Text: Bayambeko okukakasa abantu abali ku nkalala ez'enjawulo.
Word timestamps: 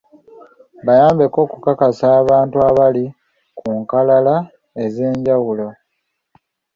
Bayambeko 0.85 1.37
okukakasa 1.45 2.05
abantu 2.21 2.57
abali 2.69 3.05
ku 3.57 3.67
nkalala 3.79 4.35
ez'enjawulo. 4.83 5.67